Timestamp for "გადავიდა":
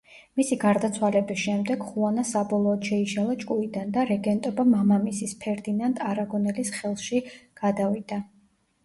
7.63-8.19